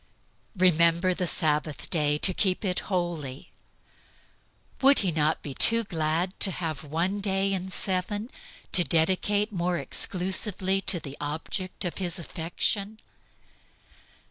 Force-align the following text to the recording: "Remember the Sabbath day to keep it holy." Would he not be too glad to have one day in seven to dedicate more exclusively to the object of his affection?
"Remember 0.57 1.13
the 1.13 1.27
Sabbath 1.27 1.91
day 1.91 2.17
to 2.17 2.33
keep 2.33 2.65
it 2.65 2.79
holy." 2.89 3.51
Would 4.81 4.97
he 5.05 5.11
not 5.11 5.43
be 5.43 5.53
too 5.53 5.83
glad 5.83 6.39
to 6.39 6.49
have 6.49 6.83
one 6.83 7.19
day 7.21 7.53
in 7.53 7.69
seven 7.69 8.31
to 8.71 8.83
dedicate 8.83 9.51
more 9.51 9.77
exclusively 9.77 10.81
to 10.87 10.99
the 10.99 11.17
object 11.21 11.85
of 11.85 11.99
his 11.99 12.17
affection? 12.17 12.99